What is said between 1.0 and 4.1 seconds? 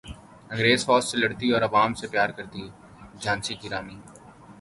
سے لڑتی اور عوام سے پیار کرتی جھانسی کی رانی